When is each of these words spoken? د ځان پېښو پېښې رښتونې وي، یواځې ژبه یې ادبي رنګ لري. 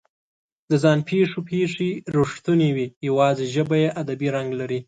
د 0.69 0.71
ځان 0.83 0.99
پېښو 1.09 1.39
پېښې 1.49 1.89
رښتونې 2.17 2.69
وي، 2.75 2.87
یواځې 3.07 3.45
ژبه 3.55 3.75
یې 3.83 3.89
ادبي 4.01 4.27
رنګ 4.35 4.49
لري. 4.59 4.79